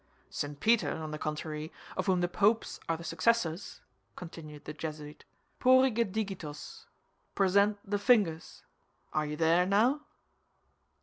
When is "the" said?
1.11-1.19, 2.21-2.27, 2.97-3.03, 4.65-4.73, 7.87-7.99